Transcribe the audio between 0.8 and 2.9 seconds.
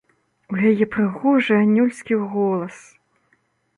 прыгожы анёльскі голас!